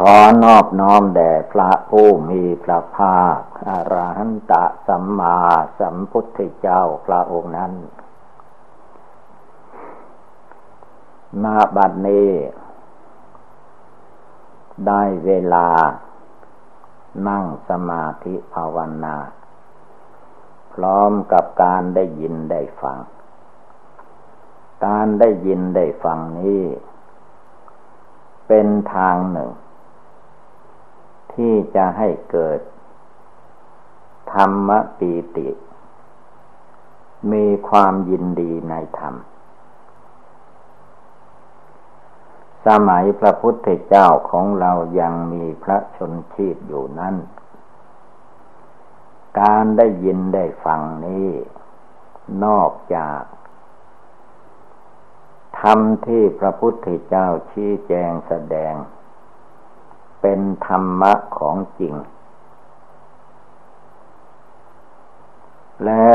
[0.00, 5.38] ขอนอบน้อมแด่พระผู้มีพระภาคอรหันตะสัมมา
[5.78, 7.72] สัมพุทธเจ้าพระองค์นั้น
[11.42, 12.30] มาบัดนี้
[14.86, 15.68] ได้เวลา
[17.28, 19.16] นั่งสมาธิภาวนา
[20.72, 22.98] พร้อมกับการได้ยินได้ฟัง
[24.86, 26.64] การได้ยินได้ฟังนี้
[28.48, 29.50] เป็นทางหนึ่ง
[31.36, 32.60] ที่จะให้เกิด
[34.32, 35.48] ธรรมปีติ
[37.32, 39.14] มีความยินดีในธรรม
[42.66, 47.14] สมัยพระพุทธเจ้าของเรายังมีพระชนชีพอยู่นั้น
[49.40, 51.30] การได้ยินได้ฟังนี้
[52.44, 53.22] นอกจาก
[55.60, 58.74] ธรรมที่พระพุทธเจ้าชี้แจงแสดง
[60.20, 61.94] เป็นธรรมะของจริง
[65.84, 66.06] และ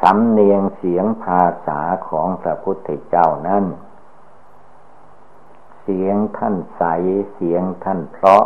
[0.00, 3.64] สำเนียงเสียงภาษาของพระพุทธเจ้านั้น
[5.82, 6.82] เสียงท่านใส
[7.34, 8.44] เสียงท่านเพราะ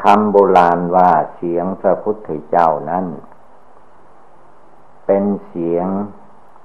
[0.00, 3.06] คำโบราณว่าเสียงพระพุทธเจ้านั้น
[5.06, 5.86] เป็นเสียง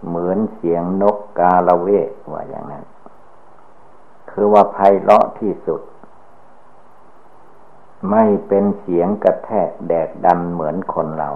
[0.07, 2.83] เหมือนเสียงนกกาละเวกว่าอย่างนั้น
[4.43, 5.81] คือว่าไพเราะที่สุด
[8.11, 11.29] ไม่เป็นเสียงกระแทกแดกดันเหมือนคนเรา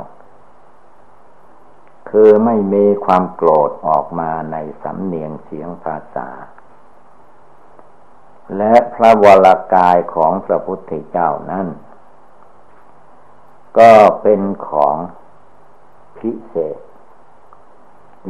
[2.09, 6.29] คือไม่มีความโกรธออกมาในสำเนียงเสียงภาษา
[8.57, 11.67] และพระวรากายของพระพุทธเจ้านั้น
[13.79, 14.95] ก็เป็นของ
[16.17, 16.79] พิเศษ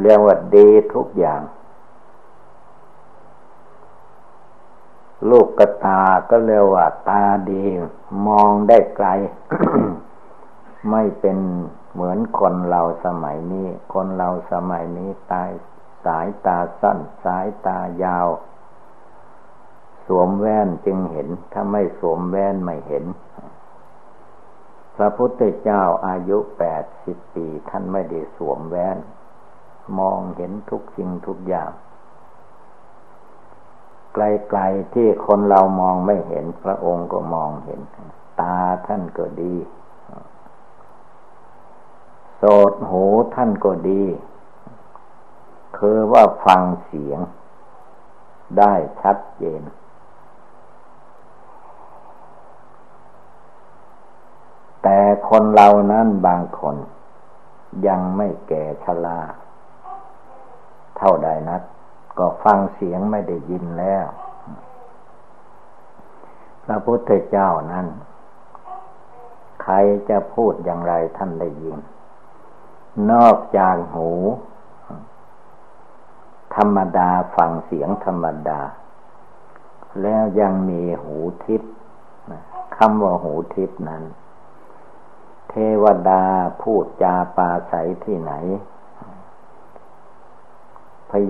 [0.02, 1.42] เรียกว่าดีทุกอย่าง
[5.30, 7.64] ลูกกระตาก็เรียกว่าตาดี
[8.28, 9.08] มองได้ไกล
[10.92, 11.38] ไม่เป็น
[11.94, 15.50] เหมือนคนเราสมัยนี้ คนเราสมัยนี้ตาย
[16.06, 18.28] สายตาสั้น สายตายาว
[20.06, 23.06] สวมแว่นจึงเห็น ถ้าไม่สวมแว่นไม่เห็น
[24.96, 28.98] พระพุทธเจ้าอายุแปดสิบปี ท่านไม่ได้สวมแว่น
[30.00, 31.72] มองเห็นทุกสิ่งทุกอย่าง
[34.16, 37.80] ไกลๆที่คนเรามองไม่เห็นพระองค์ก็มองเห็น
[38.42, 39.56] ตาท่านก็ดี
[42.38, 43.04] โสดหู
[43.36, 44.04] ท่านก็ดี
[45.78, 47.20] คือว่าฟังเสียง
[48.58, 49.62] ได้ชัดเจน
[54.84, 55.00] แต่
[55.30, 56.76] คนเรานั้นบางคน
[57.88, 59.20] ยังไม่แก่ชรา
[60.98, 61.62] เท่าใดนัก
[62.18, 64.06] ก็ฟังเสียงไม่ได้ยินแล้ว
[66.66, 67.88] พระพุทธเจ้านั้น
[69.62, 69.74] ใคร
[70.10, 71.78] จะพูดอย่างไรท่านได้ยิน
[73.12, 74.10] นอกจากหู
[76.56, 78.62] ธรรมดาฟังเสียงธรรมดา
[80.02, 81.72] แล้วยังมีหูทิพย์
[82.78, 84.04] คำว่าหูทิพย์นั้น
[85.50, 86.24] เทวดา
[86.62, 87.74] พูดจาปาใส
[88.04, 88.34] ที่ไหน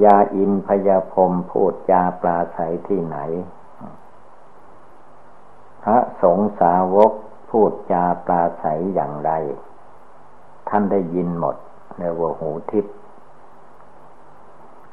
[0.03, 3.17] ญาอินพญาพรมพูดจาปลาใสที่ไหน
[5.83, 7.11] พระสงฆ์สาวก
[7.49, 9.31] พูดจาปลาใสอย่างไร
[10.69, 11.55] ท่านได้ยินหมด
[11.97, 12.95] เรียกว่าหูทิพย์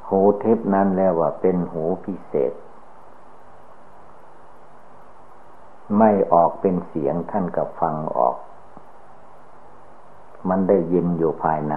[0.08, 2.52] หูทิพย์นั้นเรียกว่าเป็นหูพิเศษ
[5.98, 8.36] ไม่ออกเป็นเสียงท่านก็ฟังออก
[10.48, 11.74] มันได้ยินอยู่ภายใน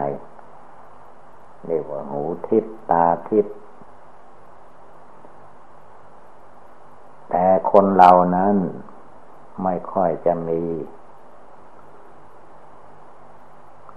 [1.67, 3.45] เรียกว่าหูทิพตาทิพ
[7.29, 8.55] แต่คนเรานั้น
[9.63, 10.61] ไม่ค่อยจะมี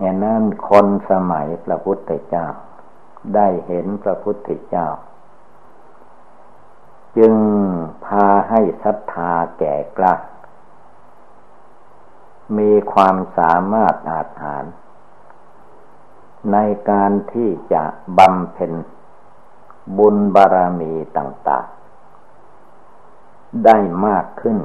[0.00, 2.46] อย่างนั้นคนสมัยพระพุทธเจ้า
[3.34, 4.88] ได้เห็นพระพุทธเจ้า
[7.16, 7.34] จึง
[8.06, 10.14] พาให้ศรัทธาแก่กล้า
[12.58, 14.64] มีความสามารถอาจหาร
[16.52, 16.56] ใน
[16.90, 17.84] การที่จะ
[18.18, 18.72] บำเพ็ญ
[19.98, 21.66] บุญบารมีต่าง
[22.84, 23.76] ๆ ได้
[24.06, 24.58] มากขึ้น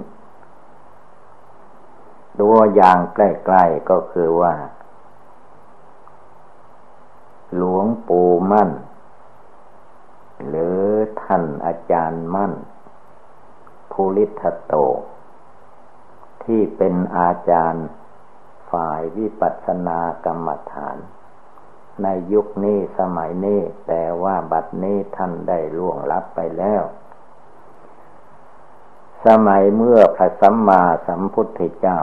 [2.39, 4.53] ตัวอย่างใกล้ ๆ ก็คือว่า
[7.55, 8.71] หลวงปู่มั่น
[10.47, 10.79] หรือ
[11.21, 12.53] ท่านอาจารย์มั่น
[13.91, 14.73] ภูริทัตโต
[16.43, 17.85] ที่เป็นอาจารย์
[18.71, 20.97] ฝ่ายวิปัสสนากรรมฐาน
[22.01, 26.83] ในยุคนี้สมัยนี้ แต่ว่าบัดนี้ท่านได้ล่วงลับไปแล้ว
[29.25, 31.99] สมัยเมื่อพระสัมมาสัมพุทธเจ้า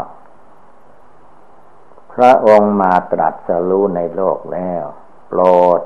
[2.12, 4.84] พระองค์มาตรัสรู้ในโลกแล้ว
[5.28, 5.40] โปร
[5.78, 5.80] ด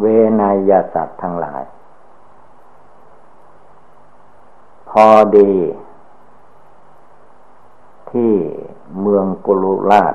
[0.00, 0.04] เว
[0.40, 1.62] นยสัตว์ทั้งหลาย
[4.90, 5.54] พอดี
[8.10, 8.34] ที่
[9.00, 10.14] เมืองกุลุราช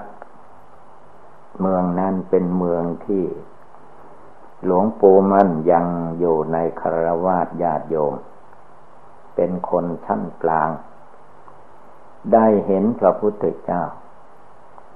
[1.62, 3.26] เมืองนั้นเป็นเมืองที่
[4.66, 5.86] หลวงปู่มั่นยัง
[6.20, 8.14] อยู่ในคารวาสญาติโยม
[9.36, 10.70] เป็นคนชั้นกลาง
[12.34, 13.84] ได้เห็นพระพุทธเจ้า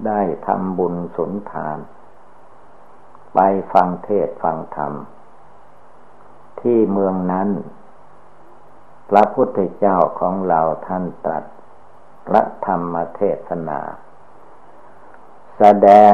[0.08, 1.78] ได้ทำบุญสุนทาน
[3.34, 3.40] ไป
[3.74, 4.94] ฟังเทศฟังธรรม
[6.60, 7.50] ที่เมืองนั้น
[9.10, 11.44] พระพุทธเจ้าของเราท่านตรัส
[12.28, 13.82] พระธรรมเทศนา
[15.58, 16.14] แสดง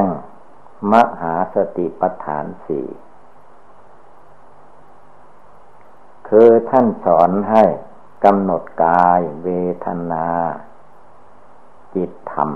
[0.90, 2.86] มหาสติปัฏฐานสี่
[6.28, 7.64] คือท่านสอนให้
[8.24, 9.48] กำหนดกายเว
[9.84, 10.28] ทนา
[11.94, 12.50] จิตธรรม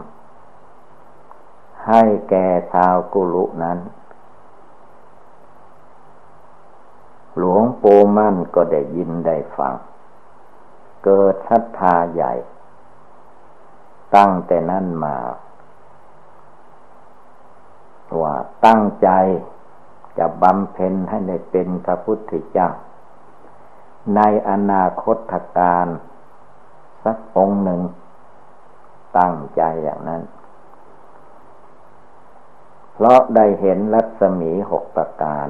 [1.87, 3.79] ให้แก่ชาวกุลุนั้น
[7.37, 9.75] หลวงปู่มั่นก็ได้ยินได้ฟัง
[11.05, 12.33] เกิดศรัทธาใหญ่
[14.17, 15.17] ตั้งแต่นั้นมา
[18.21, 18.35] ว่า
[18.67, 19.09] ตั้งใจ
[20.19, 22.69] จะบำเพ็ญให้ได้เป็นพระพุทธเจ้า
[24.17, 24.21] ใน
[24.51, 25.87] อนาคตการ
[27.05, 27.81] สักองหนึ่ง
[29.19, 30.23] ตั้งใจอย่างนั้น
[32.95, 35.47] เพราะได้เห็นรัศมีหกประการ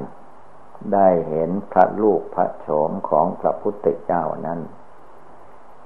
[0.93, 4.59] ได้เห็นพระลูกพระโฉมของพระพุทธเจ้านั้น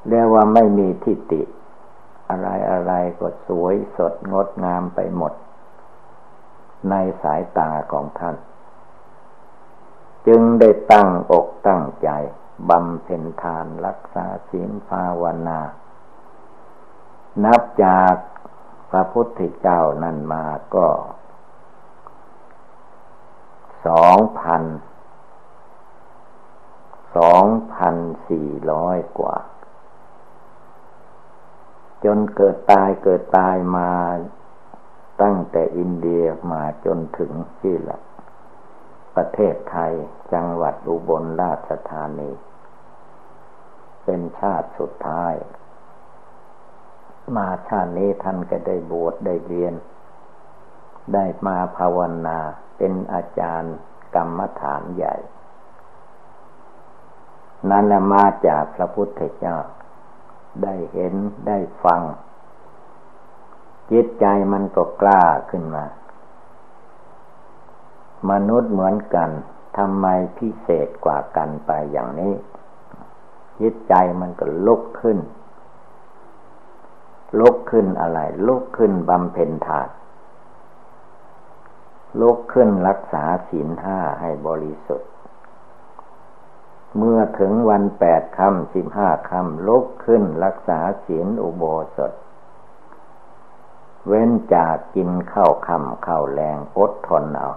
[0.08, 1.42] เรียกว่าไม่มีทิฏฐิ
[2.30, 5.34] อะไรอะไรก็สวยสดงดงามไปหมด
[6.90, 8.36] ในสายตาของท่าน
[10.28, 12.10] จึงได้ตั้งอกตั้งใจ
[12.70, 15.60] บำเพ็ญทานรักษาศีลภาวนา
[17.44, 18.16] นับจาก
[18.90, 20.46] พระพุทธเจ้านั่นมา
[20.76, 20.88] ก็
[23.88, 24.64] สองพัน
[27.18, 27.96] สองพัน
[28.30, 29.38] สี่ร้อยกว่า
[32.04, 33.92] จนเกิดตายเกิดตายมา
[35.22, 38.00] ตั้งแต่อินเดียมาจนถึงที่ละ
[39.16, 39.94] ประเทศไทย
[40.34, 42.32] จังหวัดอุบลราชธานี
[44.04, 45.34] เป็นชาติสุดท้าย
[47.36, 49.74] มาชาตินี้ท่านก็ได้บวชได้เรียน
[51.14, 52.40] ได้มาภาวนา
[52.78, 53.76] เป็นอาจารย์
[54.16, 55.16] กรรมฐานใหญ่
[57.70, 59.58] นั่นมาจากพระพุทธเจ้า
[60.64, 61.14] ได้เห็น
[61.48, 62.02] ได้ฟัง
[63.92, 65.86] จิตใจมันก็กล้าขึ้นมา
[68.30, 69.30] มนุษย์เหมือนกัน
[69.78, 70.06] ทำไม
[70.38, 72.34] พิเศษกว่ากันไปอย่างนี้
[73.60, 75.20] จิตใจมันก็ลุกขึ้น
[77.40, 79.90] ลุกขึ้นอะไร ลุกขึ้นบำเพ็ญทาน
[82.22, 85.10] ลุกขึ้นรักษาศีลห้าให้บริสุทธิ์
[86.98, 91.64] เมื่อถึงวันแปดคำสิบห้าคำลุกขึ้นรักษาศีลอุโบ
[91.96, 92.12] สถ
[94.08, 97.50] เว้นจากกินข้าวคำข้าวแรงอดทนเอา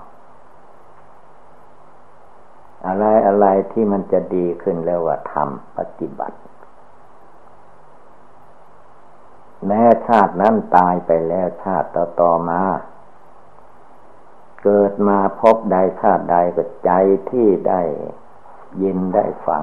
[2.87, 6.39] อะไรอะไรที่มันจะดีขึ้นแล้วว่าทำปฏิบัติ
[9.67, 12.63] แม้ชาตินั้นตายไปแล้วชาติต่อต่อมา
[14.63, 16.91] เกิดมาพบใดชาติใดก็ใจ
[17.31, 17.83] ที่ได้
[18.83, 19.63] ยินได้ฟัง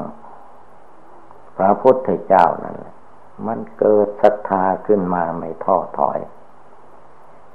[1.57, 2.95] พระพุทธเจ้านั่นแหละ
[3.47, 6.19] มันเกิดศรัทธาขึ้นมาไม่ท้อถอย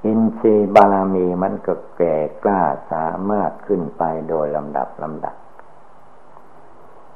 [0.05, 2.63] อินทรีย์บารมีมันก็แก่กล้า
[2.93, 5.37] สามารถขึ้นไปโดยลำดับลำดับ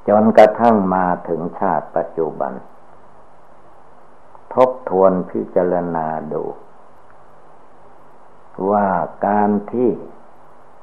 [0.08, 2.52] จนกระทั่งมาถึงชาติปัจจุบัน
[4.54, 6.44] ทบทวนพิจารณาดู
[8.70, 8.88] ว่า
[9.26, 9.90] การที่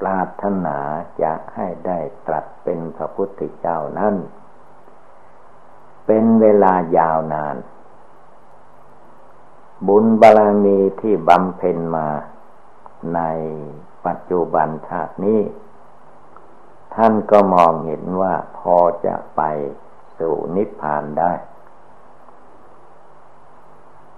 [0.01, 0.77] ปรารถนา
[1.21, 4.15] จะให้ได้ตรัสเป็นพระพุทธเจ้านั้น
[6.05, 7.55] เป็นเวลายาวนาน
[9.87, 12.07] บุญบารมีที่บำเพ็ญมา
[13.15, 13.19] ใน
[14.05, 15.41] ปัจจุบันชาตินี้
[16.95, 19.41] ท่านก็มองเห็นว่าพอจะไป
[20.19, 21.33] สู่นิพพานได้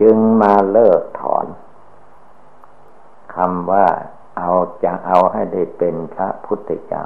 [0.02, 1.46] จึงมาเลิกถอน
[3.36, 3.88] คำว่า
[4.38, 4.52] เอา
[4.84, 7.04] จะเอาให้ได้เป็นพระพุทธเจ้า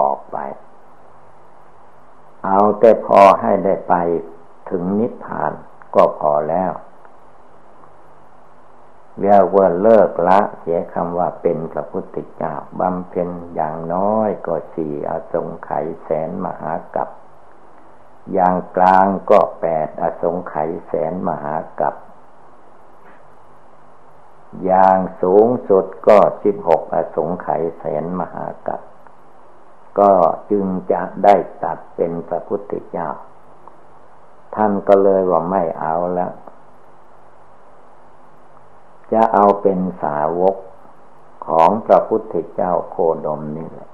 [0.00, 0.36] ออกไป
[2.46, 3.94] เอาแต่พอให้ได้ไป
[4.70, 5.52] ถึงนิพพาน
[5.94, 6.72] ก็พอแล้ว
[9.20, 17.08] เรียกว่าเลิกละเสียคำว่าเป็นพระพุทธเจ้าบำเพ็ญอย่างน้อยก็สี่อสงไขยแสนมหากับ
[18.32, 21.94] อย่างกลางก็แปดอสงไขยแสนมหากับ
[24.64, 28.80] อย่างสูงสุดก็สิบหกอสงไขยแสนมหากับ
[29.98, 30.12] ก็
[30.50, 33.08] จึงจะได้ตัดเป็นพระพุทธเจ้า
[34.54, 36.32] ท่านก็เลยว่าไม่เอาแล้ว
[39.12, 40.56] จะเอาเป็นสาวก
[41.46, 43.88] ของพระพุทธเจ้าโคดมนี่แหละ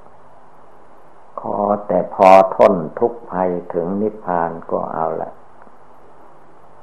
[1.41, 5.33] ขอแต่พอทนทุกภัยถึงนิพพานก็เอาละ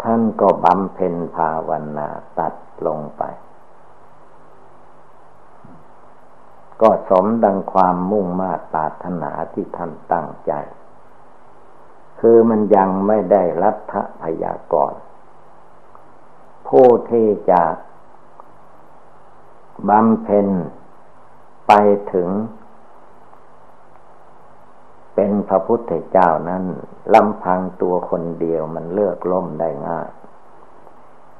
[0.01, 2.53] ท่านก็บำเพ็ญภาวนาตัด
[2.87, 3.23] ลงไป
[6.81, 10.53] ก็สมดังความมุ่งมาตาถนาที่ท่านตั้งใจ
[12.19, 14.93] คือมันยังไม่ได้รัฐพยากร
[16.67, 17.61] ผู้ที่จะ
[19.89, 20.47] บำเพ็ญ
[21.67, 21.71] ไป
[22.13, 22.29] ถึง
[25.15, 26.63] เป็นพระพุทธเจ้านั้น
[27.13, 30.09] ลำพังตัวคนเดียวมันเลือกล้มได้ง่าย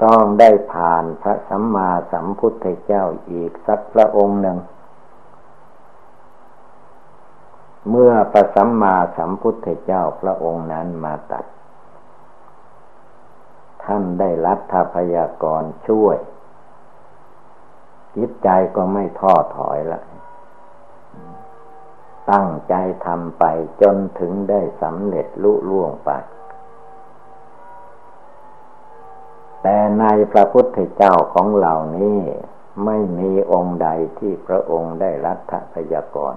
[0.03, 4.57] ต้องได้ผ่านพระสัมมาสัมพุทธเจ้าอีกสักพระองค์หนึ่ง
[7.89, 11.45] เมื่อพระสัมมาสัมพุทธเจ้าพระองค์นั้นมาตัด
[13.83, 16.17] ท่านได้รัฐพยากรช่วย
[18.15, 20.01] จิตใจก็ไม่ท้อถอยละ
[22.31, 23.43] ตั้งใจทำไป
[23.81, 26.11] จนถึงได้สำเร็จลุล่วงไป
[29.61, 32.21] แต่ในพระพุทธเจ้าของเหล่านี้
[32.85, 33.87] ไม่มีองค์ใด
[34.19, 36.35] ที่พระองค์ได้รัฐพยากร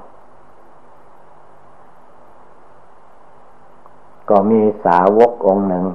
[4.30, 5.86] ก็มีสาวกองค์หนึ่ง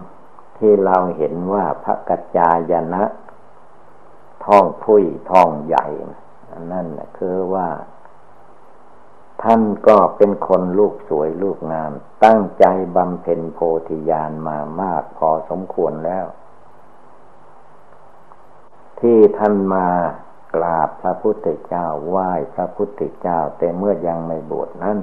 [0.57, 3.03] ที่เราเห็นว่าพระกัจจายนะ
[4.45, 5.85] ท้องพุ้ยท้องใหญ่
[6.71, 7.69] นั่นคือว่า
[9.43, 11.91] ท่านก็เป็นคนลูกสวยลูกงาม
[12.23, 16.25] ตั้งใจบำเพ็ญโพธิญาณมามากพอสมควรแล้ว
[18.99, 19.87] ที่ท่านมา
[20.55, 24.99] กราบพระพุทธเจ้าไหว้พระพุทธเจ้า แต่เมื่อยังไม่บวชนั้น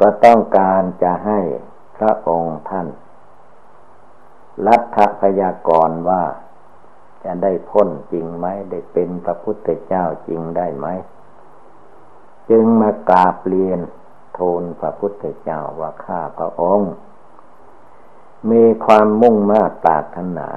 [0.00, 1.40] ก็ต้องการจะให้
[1.96, 2.86] พระองค์ท่าน
[4.66, 6.22] รัฐพยากรว่า
[7.26, 10.86] จะได้พ้นจริงไหมได้เป็นพระพุทธเจ้าจริงได้ไหม
[12.50, 13.80] จึงมากราบเรียน
[14.38, 16.92] ทูลพระพุทธเจ้าว่าข้าพระองค์
[18.50, 20.48] มีความมุ่งมา่ปรารถนา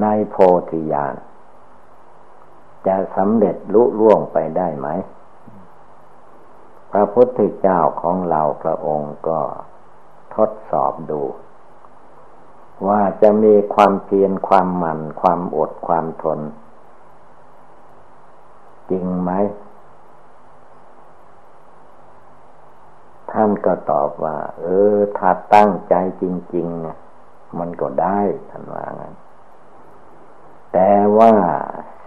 [0.00, 0.36] ในโพ
[0.70, 1.14] ธิญาณ
[2.86, 4.88] จะสำเร็จลุล่วงไปได้ไหม
[6.92, 9.40] พระพุทธเจ้าของเราพระองค์ก็
[10.34, 11.22] ทดสอบดู
[12.86, 16.40] ว่าจะมีความเพียรความหมั่น ความอดความทน
[18.90, 19.30] จริงไหม
[23.30, 26.96] ท่านก็ตอบว่า เออ ถ้าตั้งใจจริงๆนี่ย
[27.58, 28.20] มันก็ได้
[28.50, 29.14] ท่านว่างั้น
[30.72, 31.32] แต่ว่า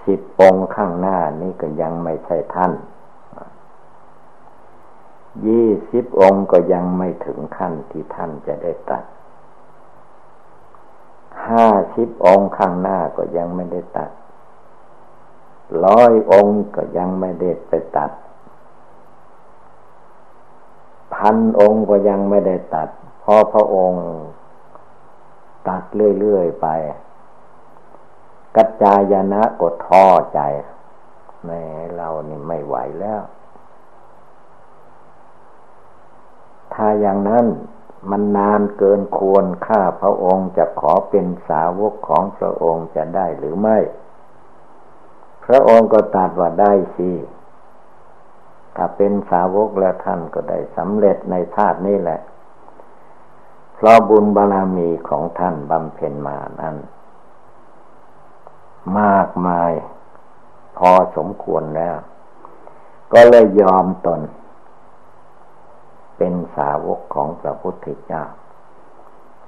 [0.06, 2.72] สิบปงข้างหน้านี่ก็ยังไม่ใช่ท่าน
[5.48, 9.04] ยี่สิบองค์ก็ยังไม่ถึงขั้นที่ท่านจะได้ตัด
[11.48, 14.10] ห้าสิบองค์ข้างหน้าก็ยังไม่ได้ตัด
[15.86, 18.12] ร้อยองค์ก็ยังไม่ได้ไปตัด
[21.14, 22.90] พันองค์ก็ยังไม่ได้ตัด
[23.24, 24.04] พอพระองค์
[25.68, 25.84] ตัด
[26.20, 26.68] เรื่อยๆไป
[28.56, 30.40] กัจจายนะก็ท้อใจ
[31.46, 31.62] แม่
[31.96, 33.22] เรานี่ไม่ไหวแล้ว
[36.74, 37.46] ถ้าอย่างนั้น
[38.10, 43.78] มันนานเกินควรข้าพระองค์จะขอเป็นสาวกของพระองค์จะได้หรือไม่
[45.46, 47.12] พระองค์ก็ตรัสว่าได้สิ
[48.76, 52.20] ถ้าเป็นสาวกแล้วท่านก็ได้สำเร็จในธาตุนี้แหละ
[53.76, 56.76] เพราะบุญบารรมีของท่านบำเพ็ญมานั้น
[59.00, 59.72] มากมาย
[60.78, 61.96] พอสมควรแล้ว
[63.14, 64.20] ก็เลยยอมตน
[66.24, 68.24] เป็นสาวกของพระพุทธเจ้า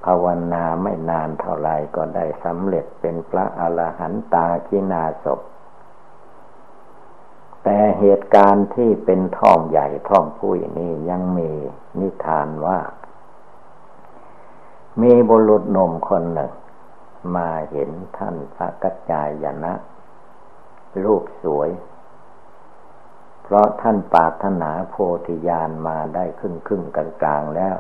[0.04, 5.40] ภาวนาไม่นานเท่าไรก็ได้สำเร็จเป็นพระอรหันตาคินาศพ
[7.64, 11.52] แต่เหตุการณ์ที่เป็นท่องใหญ่ท่องผู้นี้ยังมี
[12.00, 12.80] นิทานว่า
[15.02, 16.52] มีบุรุษหนุ่มคนหนึ่ง
[17.36, 19.74] มาเห็นท่านพระกัจจายนะ
[21.04, 21.70] รูปสวย
[23.44, 24.96] เพราะท่านปาถนาโพ
[25.28, 27.78] ธิญาณมาได้ครึ่งครึ่งกลางกลางแล้ว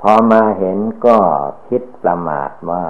[0.00, 1.18] พอมาเห็นก็
[1.68, 2.86] คิดประมาทว่า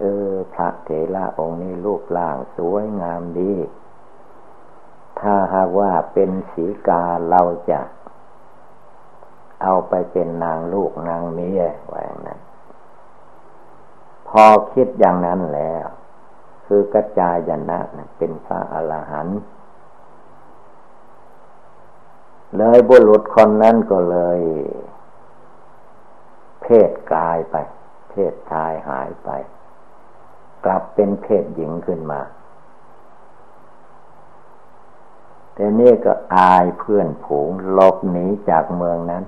[0.00, 3.54] เออ พระเถระองค์นี้รูปร่างสวยงามดี
[5.20, 7.80] ถ้าหากว่าเป็นสีกาเราจะ
[9.62, 12.40] เอาไปเป็นนางลูกนางเมียไว้นั้น
[14.28, 15.86] พอคิดอย่างนั้นแล้ว
[16.66, 17.78] คือกระจายยนะ
[18.16, 19.38] เป็นพระอรหันต์
[22.56, 24.40] เลยบุรุษคนนั้นก็เลย
[26.62, 27.56] เพศกายไป
[28.10, 29.30] เพศชายหายไป
[30.64, 32.20] กลับเป็นเพศหญิงขึ้นมา
[35.54, 39.24] แต่นี่ก็อายเพื่อนผูงลบหนีจากเมืองนั้น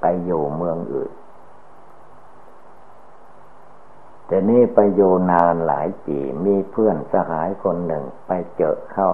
[0.00, 1.12] ไปอยู่เมืองอื่น
[4.26, 9.10] แต่นี่ไปอยู่นานหลายปีมีเพื่อนสหายคนหนึ่งไปเจอเข้า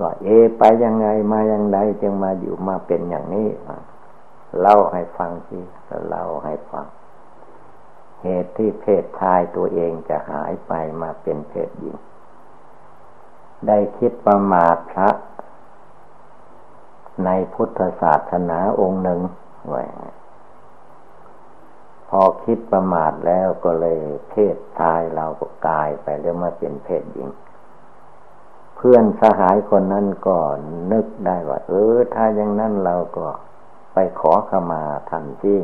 [0.00, 3.48] ว่าเอ ไปยังไงมายังไงจึงมาอยู่มาเป็นอย่างนี้
[4.60, 5.58] เล่าให้ฟังสิ
[6.08, 6.86] เล่าให้ฟัง
[8.22, 10.72] เหตุที่เพศชายตัวเองจะหายไป
[11.02, 11.96] มาเป็นเพศหญิง
[13.66, 15.10] ได้คิดประมาทพระ
[17.24, 19.20] ในพุทธศาสนาองค์หนึ่ง
[19.68, 19.82] ไว้
[22.10, 23.98] พอคิดประมาทแล้วก็เลย
[24.30, 27.28] เพศชายเราก็กลายไปแล้วมาเป็นเพศหญิง
[28.76, 30.38] เพื่อนสหายคนนั้นก็
[30.92, 33.26] นึกได้ว่า เออ ถ้าอย่างนั้นเราก็
[33.94, 35.60] ไปขอขมาทันที่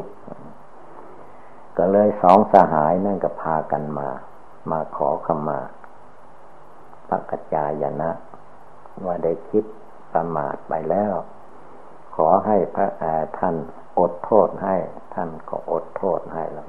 [1.79, 4.09] ก็เลยสองสหายนั่นก็พากันมา
[4.71, 5.59] มาขอขมา
[7.09, 8.11] พระกัจจายนะ
[9.05, 9.65] ว่าได้คิด
[10.13, 11.15] ประมาทไปแล้ว
[12.17, 12.89] ขอให้พระ
[13.39, 13.57] ท่าน
[13.99, 14.77] อดโทษให้
[15.15, 16.67] ท่านก็อดโทษให้แล้ว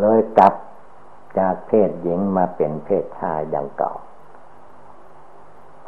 [0.00, 0.54] เลยกลับ
[1.38, 3.94] จากเพศหญิงมาเป็นเพศชายอย่างเก่า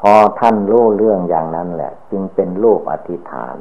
[0.01, 3.57] พอท่านรู้เรื่องอย่างนั้นแหละ จึงเป็นรูปอธิษฐาน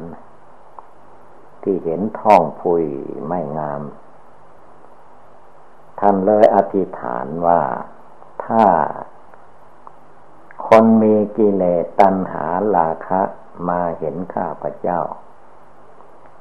[1.63, 2.85] ที่เห็นท้องพุย
[3.27, 3.81] ไม่งาม
[5.99, 7.61] ท่านเลยอธิษฐานว่า
[8.45, 8.65] ถ้า
[10.67, 13.21] คนมีกิเลสตัณหาลาคะ
[13.69, 15.01] มาเห็นข้าพเจ้า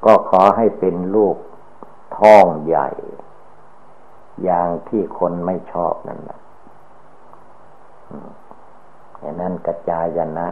[0.05, 1.37] ก็ขอให้เป็นลูก
[2.19, 2.89] ท้องใหญ่
[4.43, 6.41] อย่างที่คนไม่ชอบนั่นแหละ
[9.19, 10.49] อย่างนั้นกระจายนะ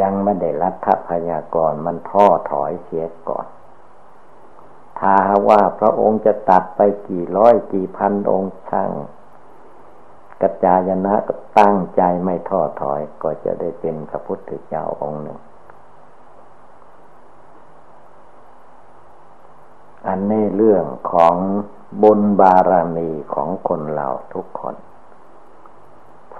[0.00, 3.46] ยังไม่ได้รัฐพยากรมันท่อถอยเสียก่อน
[4.98, 5.16] ถ้า
[5.48, 8.90] ว่าพระองค์จะตัดไปกี่ร้อยกี่พันองค์ช่าง
[10.42, 15.38] กัจจายนะก็ตั้งใจไม่ท้อถอยก็จะได้เป็นพระพุทธเจ้าองค์หนึ่ง
[20.08, 21.34] อันนี้เรื่องของ
[22.02, 24.76] บุญบารมีของคนเราทุกคน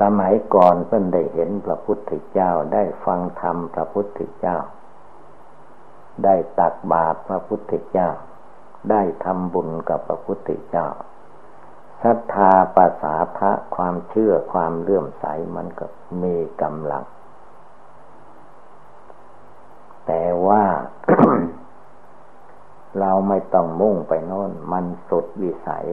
[0.00, 4.58] สมัยก่อนเพิ่นได้เห็นพระพุทธเจ้าได้ฟังธรรมพระพุทธเจ้า
[6.24, 8.08] ได้ตักบาตรพระพุทธเจ้า
[8.90, 10.88] ได้ทำบุญกับพระพุทธเจ้า
[12.02, 15.24] ศรัทธาภาษาทะความเชื่อความเลื่อมใส
[15.56, 15.86] มันก็
[16.22, 17.04] มีกำลัง
[20.06, 20.64] แต่ว่า
[23.00, 25.86] เราไม่ต้องมุ่งไปโน่น มันสุดวิสัย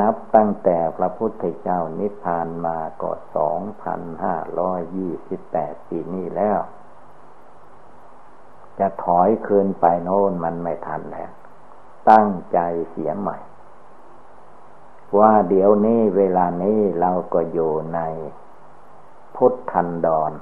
[0.00, 6.58] นับตั้งแต่พระพุทธเจ้านิพพานมาก็สองพันห้าร้อยยี่สิบแปดปีนี้แล้ว
[8.78, 11.30] จะถอยคืนไปโน่นมันไม่ทันแล้ว
[12.10, 12.58] ตั้งใจ
[12.90, 13.38] เสียใหม่
[15.18, 18.00] ว่าเดี๋ยวนี้เวลานี้เราก็อยู่ใน
[19.36, 20.32] พุทธันดร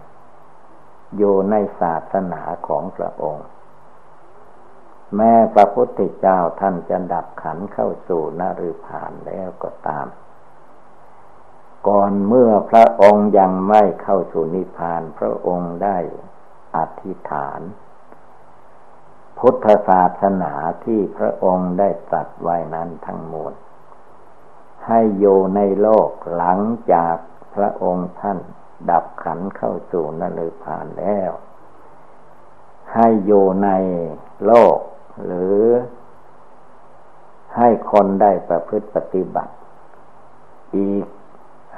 [1.17, 3.47] อยู่ในศาสนาของพระองค์
[5.17, 10.07] แม้พระพุทธเจ้าท่านจะดับขันเข้าสู่นฤพานแล้วก็ตาม
[11.89, 15.99] ก่อนเมื่อพระองค์ยังไม่เข้าสู่นิพพาน พระองค์ได้
[16.77, 17.61] อธิษฐาน
[19.39, 20.53] พุทธศาสนา
[20.85, 23.53] ที่พระองค์ได้ตรัสไว้นั้นทั้งหมด
[24.87, 26.61] ให้อยู่ในโลกหลัง
[26.93, 27.17] จาก
[27.55, 28.39] พระองค์ท่าน
[28.91, 31.31] ดับขันเข้าสู่นรกผ่านแล้ว
[32.95, 33.69] ให้อยู่ใน
[34.47, 34.79] โลก
[35.25, 35.63] หรือ
[37.57, 39.55] ให้คนได้ประพฤติปฏิบัติ
[40.77, 41.07] อีก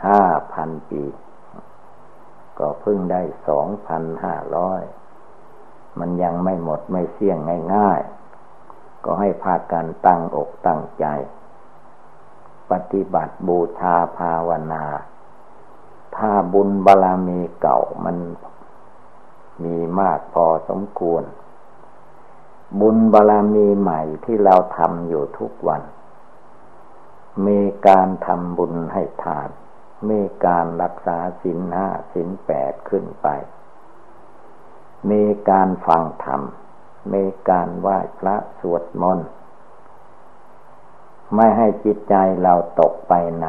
[0.07, 1.05] ห้าพันปี
[2.59, 4.83] ก็เพิ่งได้สองพันห้าร้อย
[5.99, 7.39] มันยังไม่หมดไม่เสี่ยง
[7.75, 11.07] ง่ายๆ ก็ให้พากันตั้งอกตั้งใจ
[12.71, 14.85] ปฏิบัติบูชาภาวนา
[16.17, 18.17] ถ้าบุญบารรมีเก่ามัน
[19.65, 21.23] มีมากพอสมควร
[22.81, 25.83] บุญบารรมีใหม่ที่เราทำอยู่ทุกวัน
[27.47, 29.49] มีการทำบุญให้ทาน
[30.09, 33.29] มีการรักษาสินห้าสินแปดขึ้นไป
[35.11, 36.43] มีการฟังธรรม
[37.13, 39.29] มีการไหว้พระสวดมนต์
[41.35, 43.49] ไม่ให้จิตใจเราตกไปใน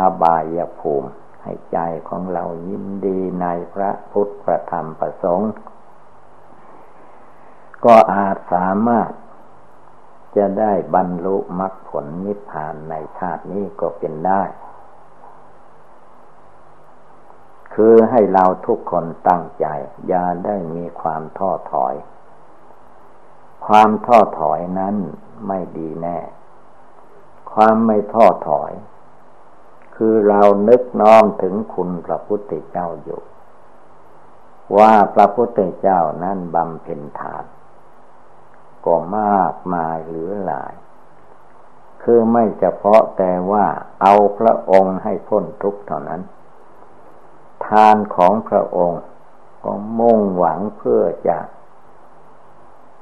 [0.00, 1.10] อบายภูมิ
[1.42, 5.50] ให้ใจของเรายินดีในพระพุทธพระธรรมพระสงฆ์
[7.84, 9.10] ก็อาจสามารถ
[10.36, 14.42] จะได้บรรลุมรรคผลนิพพานในชาตินี้ก็เป็นได้
[17.74, 19.66] คือให้เราทุกคนตั้งใจ
[20.08, 21.94] อย่าได้มีความท้อถอย
[23.66, 24.96] ความท้อถอยนั้น
[25.46, 26.18] ไม่ดีแน่
[27.52, 28.72] ความไม่ท้อถอย
[29.96, 33.22] คือเรานึกน้อมถึงคุณพระพุทธเจ้าอยู่
[34.78, 37.44] ว่าพระพุทธเจ้านั้นบำเพ็ญทาน
[38.88, 40.72] ก็มากมายเหลือหลาย
[42.02, 43.66] คือไม่เฉพาะแต่ว่า
[44.02, 46.20] เอาพระองค์ให้พ้นทุกข์เท่านั้น
[47.66, 49.02] ทานของพระองค์
[49.64, 51.38] ก็มุ่งหวังเพื่อจะ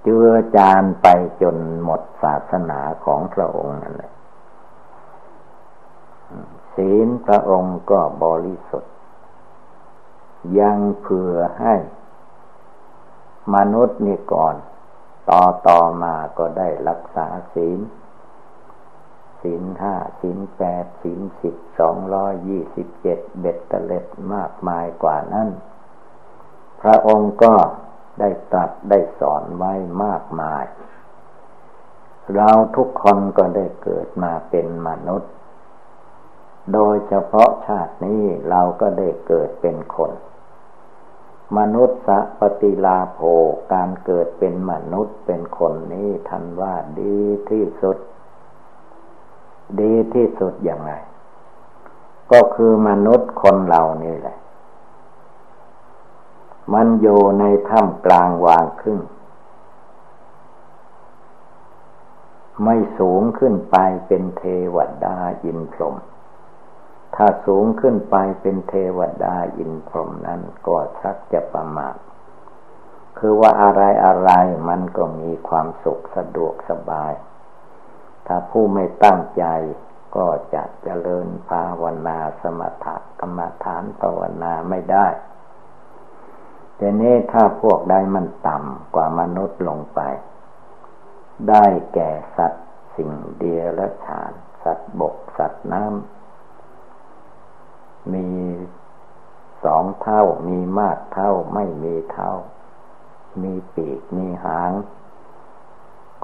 [0.02, 1.06] เจือจานไป
[1.42, 4.12] จนหมดศาสนาของพระองค์นั่นแหละ
[6.74, 8.94] ศีลพระองค์ก็บริสุทธิ์
[10.58, 11.74] ยังเผื่อให้
[13.54, 14.54] มนุษย์นี่ก่อน
[15.30, 17.80] ต่อต่อมาก็ได้รักษาศีล
[19.42, 25.48] ศีลห้าศีลแปดศีลสิบสองร้อยยี่สิบเจ็ดเบ็ดตะเล็ดมากมายกว่านั้น
[26.80, 27.54] พระองค์ก็
[28.20, 29.72] ได้ตรัสได้สอนไว้
[30.04, 30.64] มากมาย
[32.34, 35.32] เราทุกคนก็ได้เกิดมาเป็นมนุษย์
[36.72, 40.10] โดยเฉพาะชาตินี้เราก็ได้เกิดเป็นคน
[41.58, 42.08] มนุษย์ส
[42.40, 43.20] ปฏิลาโภ
[43.72, 47.18] การเกิดเป็นมนุษย์เป็นคนนี้ทันว่าดี
[47.50, 47.98] ที่สุด
[49.80, 50.92] ดีที่สุดอย่างไร
[52.32, 54.36] ก็คือมนุษย์คนเรานี่แหละ
[56.74, 59.00] มันอยู่ในถ้ำกลางวางครึ่ง
[62.64, 64.42] ไม่สูงขึ้นไปเป็นเท
[64.74, 65.96] วดาอินพรหม
[67.16, 71.96] ถ้าสูงขึ้นไปเป็นเทวดาอินพรหมนั้นก็ชักจะประมาท
[73.18, 74.30] คือว่าอะไรอะไร
[74.68, 77.12] มันก็มีความสุขสะดวกสบาย
[78.26, 79.44] ถ้าผู้ไม่ตั้งใจ
[80.16, 85.06] ก็จะเจริญภาวนาสมถะกรรมฐานภาวนาไม่ได้
[86.76, 90.00] แต่นี้ถ้าพวกใดมันต่ำกว่ามนุษย์ลงไป
[91.48, 94.32] ได้แก่สัตว์สิ่งเดียรฉาน
[94.64, 96.16] สัตว์บกสัตว์น้ำ
[98.14, 98.28] มี
[99.64, 102.32] สอง เท่า มีมากเท่า ไม่มีเท่า
[103.42, 104.72] มีปีก มีหาง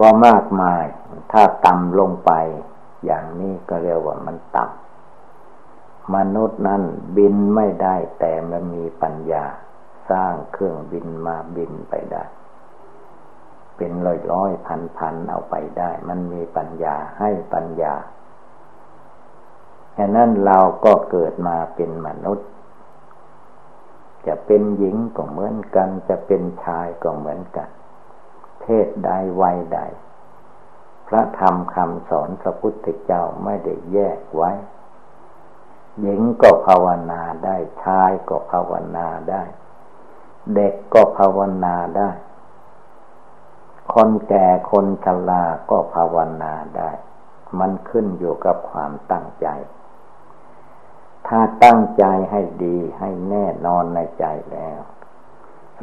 [0.00, 0.84] ก็มากมาย
[1.32, 2.32] ถ้าต่ำลงไป
[3.04, 6.82] อย่างนี้ก็เรียกว่ามันต่ำมนุษย์นั้น
[7.16, 9.44] บินไม่ได้แต่มันมีปัญญา
[10.10, 12.24] สร้างเครื่องบินมาบินไปได้
[13.76, 17.94] เป็นร้อยร้อยพันพันเอาไปได้ มันมีปัญญาให้ปัญญา
[19.98, 22.48] ฉะนั้นเราก็เกิดมาเป็นมนุษย์
[24.26, 27.68] จะเป็นหญิงก็เหมือนกัน จะเป็นชายก็เหมือนกัน
[28.60, 29.80] เพศใดวัยใด
[31.08, 34.50] พระธรรมคำสอนพระพุทธเจ้าไม่ได้แยกไว้
[36.00, 39.42] หญิงก็ภาวนาได้ ชายก็ภาวนาได้
[40.54, 42.10] เด็กก็ภาวนาได้
[43.94, 46.90] คนแก่คนชราก็ภาวนาได้
[47.58, 49.46] มันขึ้นอยู่กับความตั้งใจ
[51.28, 54.80] ถ้าตั้งใจให้ดีให้แน่นอนในใจแล้ว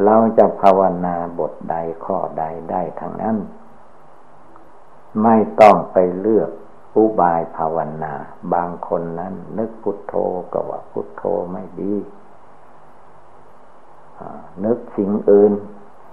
[0.04, 1.75] เราจะภาวนาบทใด
[2.06, 3.38] ข้อใดได้ทั้งนั้น
[5.23, 6.49] ไม่ต้องไปเลือก
[6.95, 8.13] อุบายภาวนา
[8.54, 10.13] บางคนนั้น นึกพุทโธ
[10.54, 11.95] ก็ว่าพุทโธไม่ดี
[14.65, 15.54] นึกสิ่งอื่น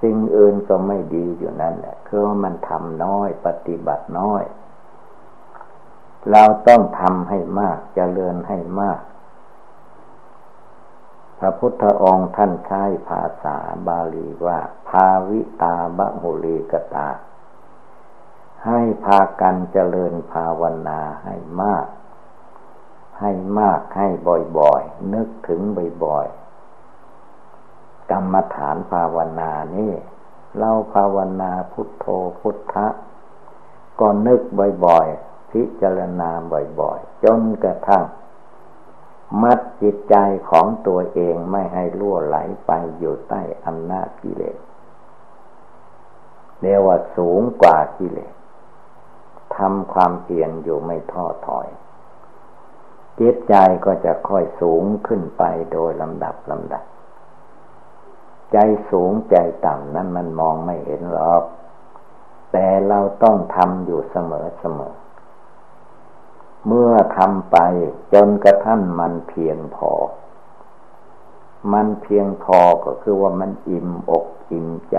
[0.03, 4.43] สิ่งอื่นก็ไม่ดีอยู่นั่นแหละคือว่ามันทำน้อยปฏิบัติน้อย
[6.31, 9.01] เราต้องทำให้มากจเจริญให้มาก
[11.39, 17.09] พระพุทธองค์ท่านใช้ภาษาบาลีว่า ภาวิตาบะหุลีกตา
[18.67, 21.87] ให้พากันเจริญภาวนาให้มาก
[23.21, 24.09] ให้มากให้
[24.59, 25.61] บ่อยๆ นึกถึง
[26.05, 29.93] บ่อยๆ กรรมฐานภาวนานี่
[30.59, 32.07] เราภาวนาพุทโธ
[32.41, 32.87] พุทธะ
[34.01, 34.41] ก็นึก
[34.87, 36.31] บ่อยๆ พิจารณา
[36.81, 38.05] บ่อยๆ จนกระทั่ง
[39.43, 40.17] มัดจิตใจ
[40.51, 42.37] ของตัวเองไม่ให้ล่วไหล
[42.67, 44.59] ไปอยู่ใต้อำนาจกิเลส
[46.61, 48.33] เรียกว่าสูงกว่ากิเลส
[49.57, 51.69] ทำความเพียรอยู่ไม่ท้อถอย
[53.21, 56.85] จิตใจก็จะค่อยสูงขึ้นไปโดยลำดับลำดับ
[58.53, 58.59] ใจ
[58.91, 59.37] สูงใจ
[59.67, 61.43] ต่ำนั้นมันมองไม่เห็นหรอก
[62.53, 64.95] แต่เราต้องทำอยู่เสมอเสมอ
[66.67, 67.57] เมื่อทำไป
[68.13, 69.93] จนกระทั่งมันเพียงพอ
[71.73, 74.99] มันเพียงพอก็คือว่ามันอิ่มอกอิ่มใจ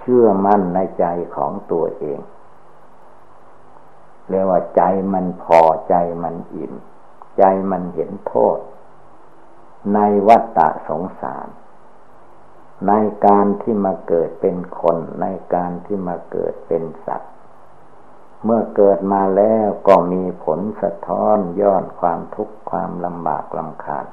[0.00, 2.20] เชื่อมั่นในใจของตัวเอง
[4.28, 6.72] เรียกว่าใจมันพอใจมันอิ่ม
[7.38, 8.58] ใจมันเห็นโทษ
[9.94, 9.98] ใน
[10.28, 11.48] วัฏฏะสงสาร
[12.88, 12.92] ใน
[13.26, 17.32] การที่มาเกิดเป็นคน ในการที่มาเกิดเป็นสัตว์
[18.44, 24.06] เมื่อเกิดมาแล้วก็มีผลสะท้อนย้อนความทุกข์ความลำบากลำคาญ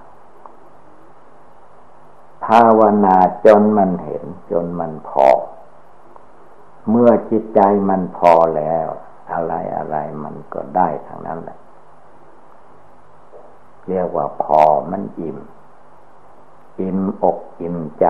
[2.46, 5.28] ภาวนาจนมันเห็นจนมันพอ
[6.90, 7.60] เมื่อจิตใจ
[7.90, 8.88] มันพอแล้ว
[9.32, 11.58] อะไรอะไรมันก็ได้ทั้งนั้นแหละ
[13.88, 14.62] เรียกว่าพอ
[14.92, 15.38] มันอิ่ม
[16.80, 18.06] อิ่มอกอิ่มใจ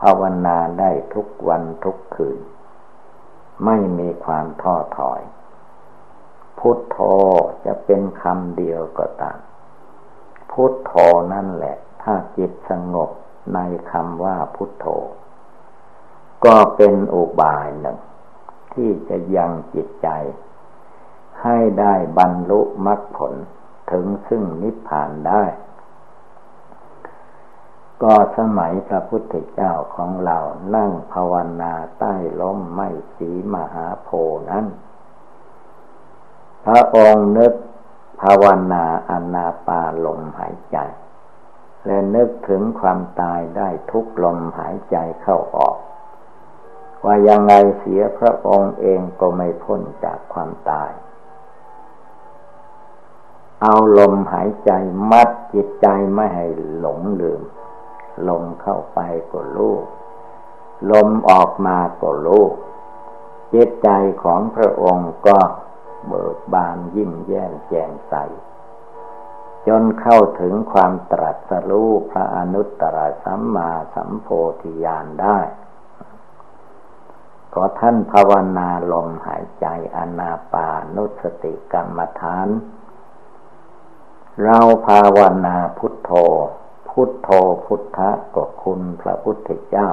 [0.00, 2.38] ภาวนาได้ทุกวันทุกคืน
[3.64, 5.20] ไม่มีความท้อถอย
[6.58, 6.98] พุทโธ
[7.66, 9.38] จะเป็นคำเดียวก็ตาม
[10.50, 10.92] พุทโธ
[11.32, 13.10] นั่นแหละ ถ้าจิตสงบ
[13.54, 13.58] ใน
[13.90, 14.86] คำว่าพุทโธ
[16.44, 17.98] ก็เป็นอุบายหนึ่ง
[18.72, 20.08] ที่จะยังจิตใจ
[21.42, 23.34] ให้ได้บรรลุมรรคผล
[23.92, 25.42] ถึงซึ่งนิพพานได้
[28.04, 30.38] ก็สมัยพระพุทธเจ้าของเรา
[30.76, 34.08] นั่งภาวนาใต้ล้มไม้สีมหาโพ
[34.50, 34.66] นั้น
[36.64, 37.52] พระองค์นึก
[38.22, 40.78] ภาวนาอนาปาลมหายใจ
[41.86, 45.76] และนึกถึงความตายได้ทุกลมหายใจเข้าออก
[47.04, 50.90] ว่ายังไงเสียพระองค์เองก็ไม่พ้นจากความตาย
[53.62, 54.70] เอาลมหายใจ
[55.10, 56.46] มัดจิตใจไม่ให้
[56.78, 57.42] หลงลืม
[58.28, 58.98] ลมเข้าไป
[59.32, 59.76] ก็รู้
[60.90, 62.44] ลมออกมาก็รู้
[63.54, 63.88] จิตใจ
[64.22, 65.38] ของพระองค์ก็
[66.06, 68.14] เบิกบานยิ้มแย้มแจ่มใส
[69.66, 74.28] จนเข้าถึงความตรัสรู้พระอนุตตรสัมมาสัมโพ
[74.60, 75.38] ธิญาณได้
[77.54, 82.48] ก็ท่านภาวนาลมหายใจอนาปานุสติกรรมฐาน
[84.42, 86.10] เราภาวนาพุทโธ
[86.94, 87.28] พุทโธ
[87.64, 89.88] พุทธะก็คุณพระพุทธเจ้า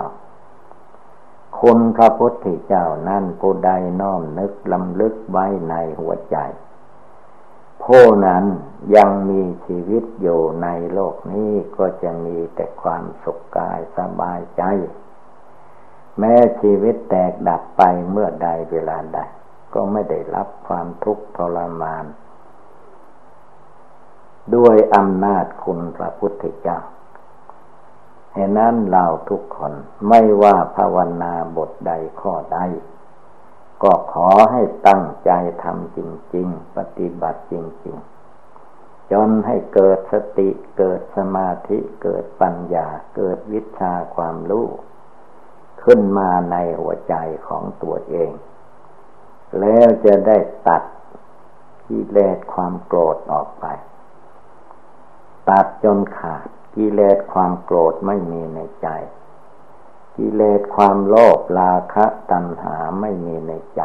[1.59, 6.37] คุณพระพุทธเจ้านั่นผู้ใดน้อมนึกลำลึกไว้ในหัวใจ
[7.83, 8.45] ผู้นั้น
[8.95, 14.63] ยังมีชีวิตอยู่ในโลกนี้ก็จะมีแต่ความสุขกายสบายใจ
[16.19, 19.19] แม้ชีวิตแตกดับไปเมื่อใดเวลาใด
[19.73, 22.05] ก็ไม่ได้รับความทุกข์ทรมาน
[24.55, 26.79] ด้วยอำนาจคุณพระพุทธเจ้า
[28.33, 29.73] เหตุนั้นเราทุกคน
[30.07, 32.59] ไม่ว่าภาวนาบทใดข้อใด
[33.83, 35.31] ก็ขอให้ตั้งใจ
[35.63, 35.99] ทำจ
[36.35, 37.53] ริง ๆ ปฏิบัติจ
[37.85, 37.95] ริง
[38.53, 44.67] ๆ จนให้เกิดสติเกิดสมาธิเกิดปัญญาเกิดวิชาความรู้
[45.83, 47.15] ขึ้นมาในหัวใจ
[47.47, 48.31] ของตัวเอง
[49.59, 50.37] แล้วจะได้
[50.67, 50.83] ตัด
[51.87, 53.65] กิเลสความโกรธออกไป
[55.49, 58.87] ตัดจนขาดกิเลสความโกรธไม่มีในใจ
[60.17, 63.81] กิเลสความโลภราคะตัณหาไม่มีในใจ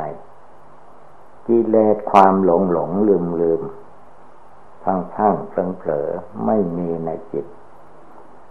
[1.49, 3.63] กิเลสความหลงหลงลืมลืม
[4.83, 6.09] พังพังเพลิงเผลอ
[6.47, 7.47] ไม่มีในจิต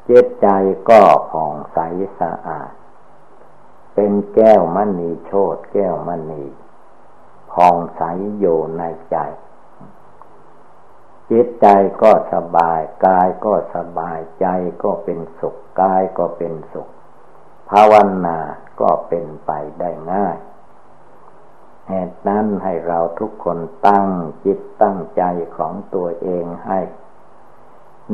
[0.05, 0.47] เจตใจ
[0.89, 1.77] ก็ผ่องใส
[2.19, 2.71] สะอาด
[3.93, 6.43] เป็นแก้วมณีโชดแก้วมณี
[7.51, 8.01] พองใส
[8.39, 9.17] อยู่ในใจ
[11.31, 11.67] จิตใจ
[12.01, 14.45] ก็สบาย กายก็สบายใจ
[14.83, 16.87] ก็เป็นสุข กายก็เป็นสุข
[17.69, 17.93] ภาว
[18.25, 18.39] นา
[18.81, 20.37] ก็เป็นไปได้ง่าย
[21.89, 24.07] เหตุนั้นให้เราทุกคนตั้ง
[24.45, 25.23] จิตตั้งใจ
[25.57, 26.79] ของตัวเองให้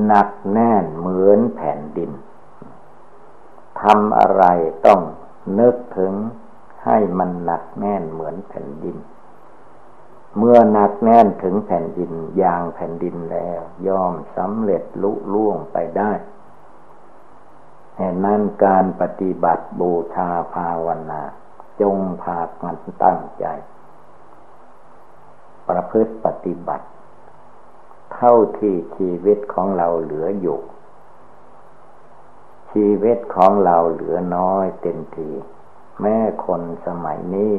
[0.06, 2.12] หนักแน่นเหมือนแผ่นดิน
[3.82, 4.43] ทำอะไร
[4.86, 5.02] ต้อง
[5.60, 6.13] นึกถึง
[6.86, 8.97] ให้มันหนักแน่นเหมือนแผ่นดิน
[10.37, 16.11] เมื่อหนักแน่นถึงแผ่นดินอย่างแผ่นดินแล้ว ย่อมสำเร็จลุล่วงไปได้
[17.95, 21.21] แห่นั้นการปฏิบัติบูชาภาวนา
[21.81, 23.45] จงพากันตั้งใจ
[25.69, 26.87] ประพฤติปฏิบัติ
[28.13, 30.59] เท่าที่ชีวิตของเราเหลืออยู่
[32.71, 35.29] ชีวิตของเราเหลือน้อยเต็มที
[36.01, 37.55] แม่คนสมัยนี้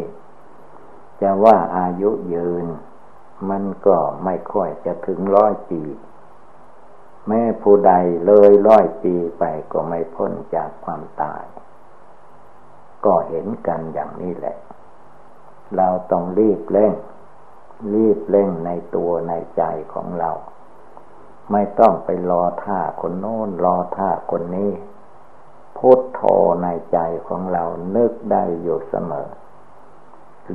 [1.22, 2.66] จะว่าอายุยืน
[3.50, 5.82] มันก็ไม่ค่อยจะถึงร้อยปี
[7.28, 7.92] แม่ผู้ใด
[8.26, 11.44] เลยร้อยปีไปก็ไม่พ้นจากความตาย
[13.04, 14.56] ก็เห็นกันอย่างนี้แหละ
[15.76, 16.94] เราต้องรีบเร่ง
[17.94, 20.30] รีบเร่งในตัวในใจของเรา
[21.52, 24.72] ไม่ต้องไปรอท่าคนโน้นรอท่าคนนี้
[25.76, 26.20] พุทโธ
[26.62, 27.64] ในใจของเรา
[27.96, 29.28] นึกได้อยู่เสมอ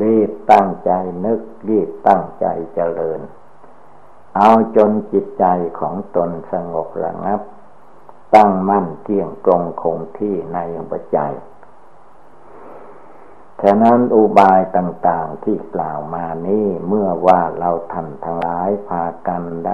[0.02, 0.92] รีบตั้งใจ
[1.26, 3.22] นึกรีบตั้งใจเจริญ
[4.36, 5.46] เอาจนจิตใจ
[5.80, 7.42] ของตนสงบระงับ
[8.36, 11.20] ตั้งมั่นเที่ยงตรงคงที่ในหัวใจ
[13.62, 19.74] ฉะนั้นอุบายต่าง ๆที่กล่าวมานี้เมื่อว่าเราท่านทั้งหลายพากันได้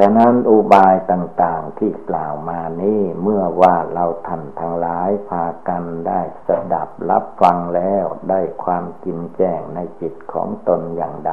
[0.00, 11.32] ฉะนั้นอุบายต่างๆที่กล่าวมานี้เมื่อว่าเราท่านทั้งหลายพากันได้สดับรับฟังแล้วได้ความกินแจ้งในจิตของตนอย่างใด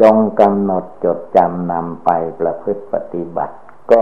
[0.00, 3.56] จงกำหนดจดจำนำไปประพฤติปฏิบัติ
[3.90, 4.00] ก็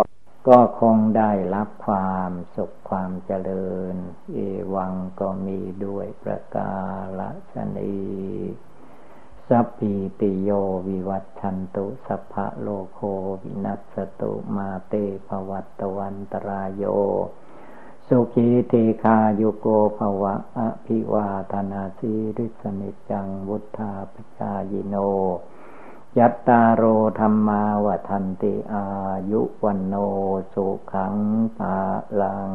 [0.48, 3.96] ก็คงได้รับความสุขความเจริญ
[4.32, 4.38] เอ
[4.74, 6.72] วังก็มีด้วยประกา
[7.54, 7.94] ศนี
[9.50, 10.50] สัพพีติโย
[10.88, 13.00] วิวัชชันตุสัพพะโรโค
[13.42, 14.94] วินัสสะตุมาเต
[15.26, 16.84] ภะวัตวันตะราโย
[18.06, 19.66] สุขี ทีฆายุโก
[19.98, 24.96] ภะวะ อะภิวาทะนะสีลิสสะ นิจจังวุฑฒาปะจายิโน
[26.18, 26.82] จัตตาโร
[27.18, 28.84] ธัมมาวัฑฒันติอา
[29.30, 29.94] ยุวัณโณ
[30.52, 31.14] สุขัง
[31.58, 31.76] พะ
[32.20, 32.52] ลัง